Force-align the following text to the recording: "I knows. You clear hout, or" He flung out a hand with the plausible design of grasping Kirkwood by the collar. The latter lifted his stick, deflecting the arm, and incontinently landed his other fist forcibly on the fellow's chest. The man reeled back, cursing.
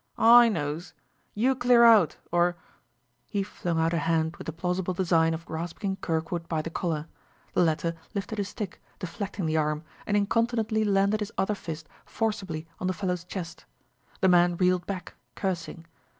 "I 0.17 0.49
knows. 0.49 0.95
You 1.35 1.53
clear 1.53 1.85
hout, 1.85 2.17
or" 2.31 2.57
He 3.29 3.43
flung 3.43 3.79
out 3.79 3.93
a 3.93 3.99
hand 3.99 4.35
with 4.37 4.47
the 4.47 4.51
plausible 4.51 4.95
design 4.95 5.35
of 5.35 5.45
grasping 5.45 5.97
Kirkwood 5.97 6.49
by 6.49 6.63
the 6.63 6.71
collar. 6.71 7.07
The 7.53 7.61
latter 7.61 7.93
lifted 8.15 8.39
his 8.39 8.49
stick, 8.49 8.81
deflecting 8.97 9.45
the 9.45 9.57
arm, 9.57 9.83
and 10.07 10.17
incontinently 10.17 10.83
landed 10.83 11.19
his 11.19 11.31
other 11.37 11.53
fist 11.53 11.87
forcibly 12.03 12.65
on 12.79 12.87
the 12.87 12.93
fellow's 12.93 13.23
chest. 13.23 13.65
The 14.21 14.27
man 14.27 14.57
reeled 14.57 14.87
back, 14.87 15.13
cursing. 15.35 15.85